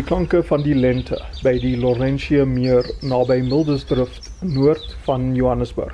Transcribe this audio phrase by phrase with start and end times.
[0.00, 5.92] Die klanke van die lente by die Laurentia Meer naby Mildesdrift noord van Johannesburg.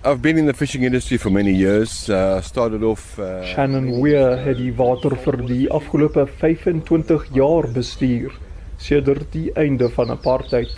[0.00, 2.08] I've been in the fishing industry for many years.
[2.08, 3.18] Uh, started off.
[3.18, 8.32] Uh, Shannon Weir het die water vir die afgelope 25 jaar bestuur
[8.80, 10.72] sedert die einde van apartheid.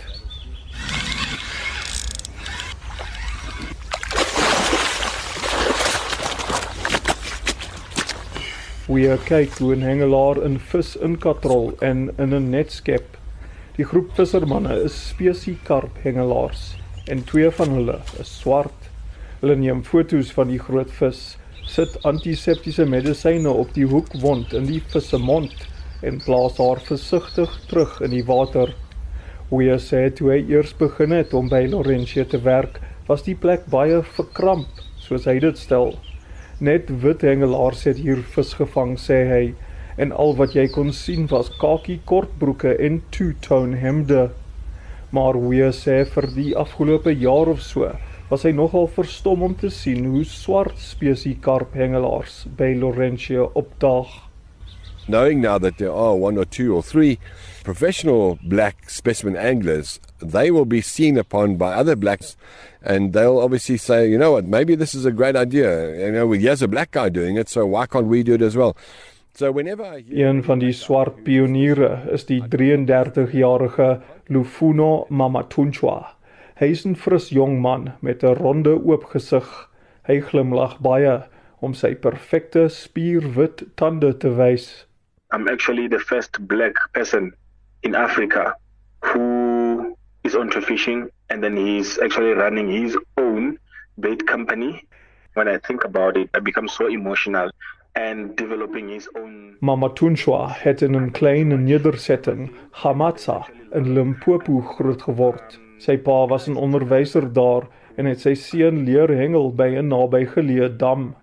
[8.85, 13.17] Weir kyk hoe 'n hengelaar 'n vis inkatrol en in 'n net skep.
[13.77, 16.75] Die groep vissermanne is spesiekarp hengelaars
[17.07, 18.91] en twee van hulle is swart.
[19.41, 24.81] Hulle neem foto's van die groot vis, sit antiseptiese medisyne op die hoekwond in die
[24.93, 25.67] vis se mond
[26.03, 28.75] en plaas haar versigtig terug in die water.
[29.49, 33.65] Hoe sê toe hy eers begin het om by Laurentia te werk, was die plek
[33.65, 35.95] baie verkramp, soos hy dit stel.
[36.59, 39.43] Net wit hengelaars het hier vis gevang, sê hy,
[39.99, 44.29] en al wat jy kon sien was kakie kortbroeke en two-tone hemde.
[45.11, 47.91] Maar hoe sê vir die afgelope jaar of so,
[48.29, 54.24] was hy nogal verstom om te sien hoe swart spesie karp hengelaars by Laurentia opdaag.
[55.07, 57.19] Knowing now that there are one or two or three
[57.63, 62.35] professional black specimen anglers, they will be seen upon by other blacks
[62.81, 66.05] and they'll obviously say, you know what, maybe this is a great idea.
[66.05, 68.55] You know, here's a black guy doing it, so why can't we do it as
[68.55, 68.75] well?
[69.33, 73.99] So whenever I hear een van die swart pioniere is die 33-jarige
[74.31, 76.15] Lufuno Mamatunchwa.
[76.55, 79.69] Hy is 'n fris jong man met 'n ronde oop gesig.
[80.07, 81.27] Hy glimlag baie
[81.59, 84.84] om sy perfekte spierwit tande te wys.
[85.35, 87.33] I'm actually the first black person
[87.83, 88.55] in Africa
[89.03, 93.59] who is onto fishing and then he's actually running his own
[93.99, 94.87] bait company.
[95.33, 97.51] When I think about it, I become so emotional
[97.97, 105.01] and developing his own Mama Tunshwa het in 'n klein nedersetting, Hamatsa, in Limpopo groot
[105.01, 105.59] geword.
[105.79, 110.77] Sy pa was 'n onderwyser daar en het sy seun leer hengel by 'n nabygeleë
[110.77, 111.15] dam.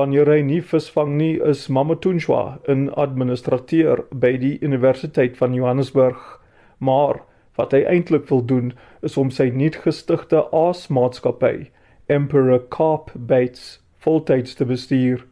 [0.00, 6.40] Wanneer hy nie visvang nie, is Mama Tunshwa 'n administrateur by die Universiteit van Johannesburg.
[6.80, 7.20] Maar
[7.60, 8.70] Wat hy eintlik wil doen
[9.04, 11.68] is om sy nuut gestigte aasmaatskappy,
[12.08, 15.26] Emperor Carp Baits, voltyds te bestuur.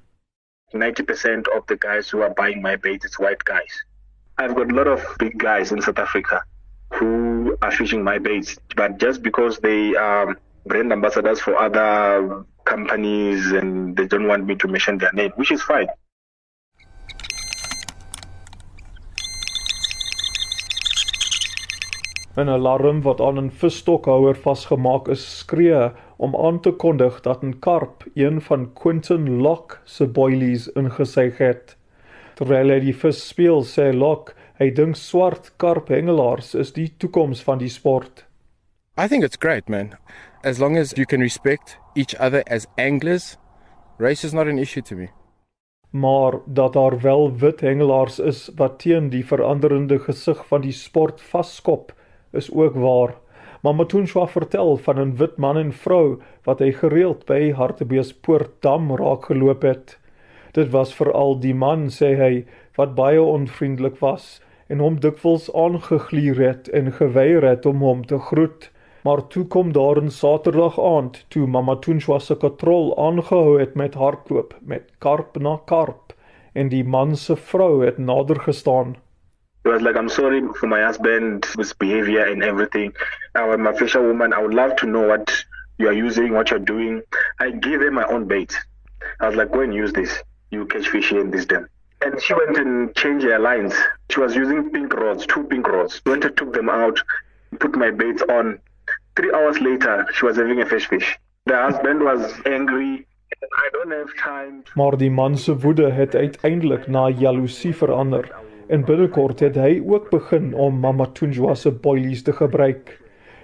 [0.77, 3.78] 90% of the guys who are buying my bait is white guys.
[4.37, 6.43] I've got a lot of big guys in South Africa
[6.93, 10.37] who are fishing my baits, but just because they are
[10.67, 15.53] brand ambassadors for other companies and they don't want me to mention their name, which
[15.56, 15.91] is fine.
[22.39, 27.43] In 'n alarm wat aan 'n visstokhouer vasgemaak is, skree om aan te kondig dat
[27.43, 31.77] 'n karp een van Quentin Lock se boilies ingesuig het.
[32.34, 37.59] Terwyl hy die vis speel, sê Lock, hy dink swart karphengelaars is die toekoms van
[37.59, 38.25] die sport.
[38.99, 39.95] I think it's great, man.
[40.44, 43.37] As long as you can respect each other as anglers,
[43.99, 45.09] race is not an issue to me.
[45.91, 51.21] Maar dat daar wel wit hengelaars is wat teen die veranderende gesig van die sport
[51.21, 51.93] vaskop,
[52.31, 53.15] is ook waar.
[53.62, 58.97] Maar Matunshwa vertel van 'n wit man en vrou wat hy gereeld by Hartbeespoort dam
[58.97, 59.98] raak geloop het.
[60.53, 62.44] Dit was veral die man, sê hy,
[62.77, 68.19] wat baie onvriendelik was en hom dikwels aangegluur het en geweier het om hom te
[68.19, 68.71] groet.
[69.03, 73.94] Maar toe kom daar 'n Saterdag aand toe Mama Tunshwa se katrol aangehou het met
[73.94, 76.12] hardloop met karp na karp
[76.53, 78.97] en die man se vrou het nader gestaan.
[79.64, 82.94] He was like, I'm sorry for my husband's behavior and everything.
[83.34, 84.32] I'm a fisherwoman.
[84.32, 85.47] I would love to know what
[85.78, 87.03] you are using, what you're doing.
[87.38, 88.56] I gave her my own bait.
[89.20, 90.22] I was like, go and use this.
[90.50, 91.69] You catch fish here in this dam.
[92.00, 93.75] And she went and changed her lines.
[94.10, 96.00] She was using pink rods, two pink rods.
[96.06, 97.03] Went and took them out,
[97.59, 98.59] put my baits on.
[99.19, 101.19] Three hours later, she was having a fish fish.
[101.47, 103.05] The husband was angry.
[103.65, 104.62] I don't have time.
[104.75, 108.31] Maar die man se woede het uiteindelik na jaloesie verander
[108.66, 112.95] en binnekort het hy ook begin om Mama Tunjwa se boilies te gebruik.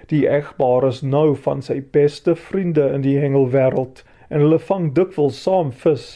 [0.07, 5.43] Die egpaar is nou van sy beste vriende in die hengelwêreld en hulle vang dikwels
[5.43, 6.09] saam vis.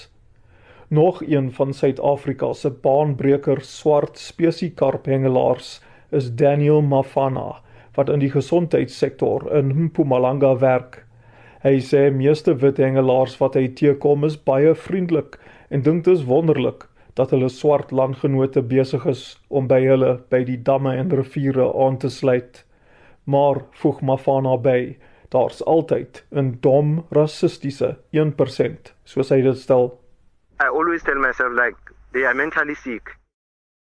[0.87, 5.81] Nog een van Suid-Afrika se baanbreker swart spesiekarp hengelaars
[6.15, 7.57] is Daniel Mafana
[7.95, 11.03] wat in die gesondheidssektor in Mpumalanga werk.
[11.63, 15.39] Hy sê meeste wit hengelaars wat hy teekom is baie vriendelik
[15.69, 16.85] en dink dit is wonderlik
[17.19, 21.99] dat hulle swart landgenote besig is om by hulle by die damme en riviere aan
[21.99, 22.63] te sluit.
[23.27, 24.97] Maar voeg Mafana by,
[25.35, 29.99] daar's altyd 'n dom rassistiese 1%, soos hy dit stel.
[30.63, 31.77] I always tell myself like
[32.13, 33.18] they are mentally sick.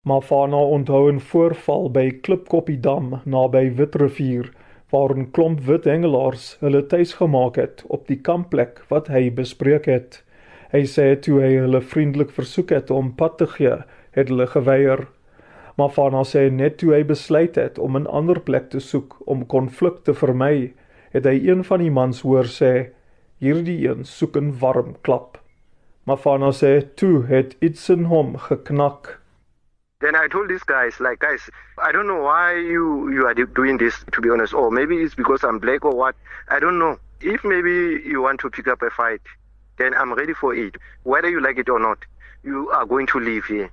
[0.06, 4.52] Mafana onthou 'n voorval by Klipkoppiedam naby Witrivier
[4.92, 9.86] waar 'n klomp wit hengelaars hulle tuis gemaak het op die kampplek wat hy bespreek
[9.86, 10.22] het.
[10.72, 13.82] Hy sê toe hy hulle vriendelik versoek het om pad te gee,
[14.12, 15.08] het hulle geweier.
[15.78, 20.04] Mafana sê net toe hy besluit het om 'n ander plek te soek om konflik
[20.04, 20.74] te vermy,
[21.14, 22.90] het hy een van die mans hoor sê:
[23.40, 25.42] "Hierdie een soek 'n warm klap."
[26.06, 29.25] Mafana sê toe het iets in hom geknak.
[30.02, 31.50] Then I told these guys, like, guys,
[31.82, 35.16] I don't know why you, you are doing this, to be honest, or maybe it's
[35.16, 36.16] because I'm black or what.
[36.50, 36.98] I don't know.
[37.22, 39.22] If maybe you want to pick up a fight,
[39.78, 40.76] then I'm ready for it.
[41.04, 42.00] Whether you like it or not,
[42.44, 43.70] you are going to leave here.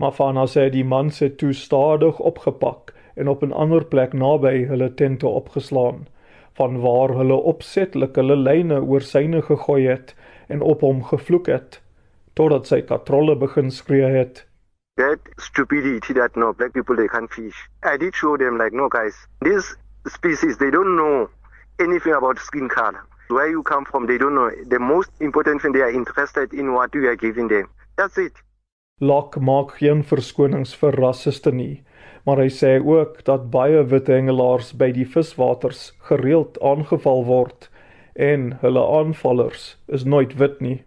[0.00, 4.88] Mafana sê die man se toe stadig opgepak en op 'n ander plek naby hulle
[4.94, 6.08] tente opgeslaan,
[6.58, 10.14] vanwaar hulle opsetlik hulle lyne oor syne gegooi het
[10.48, 11.80] en op hom gevloek het
[12.34, 14.44] totdat sy katrolle begin skree het.
[14.96, 17.54] That stupidity that no black people they can't fish.
[17.82, 19.74] I did show them like no guys, this
[20.06, 21.28] species they don't know
[21.80, 23.04] anything about skin color.
[23.28, 24.50] Where you come from, they don't know.
[24.68, 27.68] The most important thing they are interested in what you are giving them.
[27.96, 28.32] That's it.
[29.00, 31.82] Lok maak geen verskonings vir rassiste nie,
[32.28, 37.66] maar hy sê ook dat baie wit hengelaars by die viswaters gereeld aangeval word
[38.14, 40.84] en hulle aanvallers is nooit wit nie.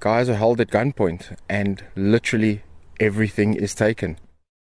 [0.00, 2.62] Guys are held at gunpoint and literally
[3.00, 4.16] everything is taken.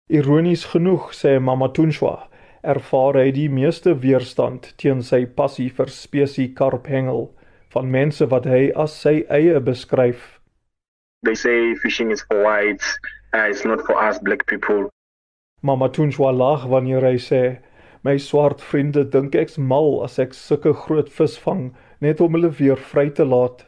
[0.09, 2.29] Ironies genoeg sê Mama Tunshwa,
[2.63, 7.29] ervaar hy die meeste weerstand teen sy passie vir spesie karphengel
[7.75, 10.41] van mense wat hy as sy eie beskryf.
[11.23, 12.99] They say fishing is for whites,
[13.33, 14.89] uh, it's not for us black people.
[15.63, 17.45] Mama Tunshwa lag wanneer hy sê
[18.03, 21.67] My swart vriende dink ek's mal as ek sulke groot vis vang
[22.01, 23.67] net om hulle weer vry te laat.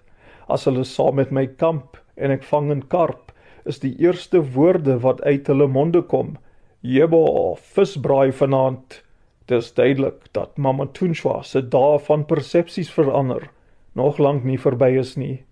[0.48, 3.31] As hulle saam met my kamp en ek vang 'n karp,
[3.64, 6.36] is die eerste woorde wat uit hulle monde kom.
[6.80, 9.02] Jebo, visbraai vanaand.
[9.46, 13.50] Dis duidelik dat Mama Tunshwa se dae van persepsies verander
[13.92, 15.42] nog lank nie verby is nie.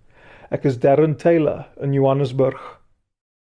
[0.51, 2.80] Ek is Darren Taylor in Johannesburg.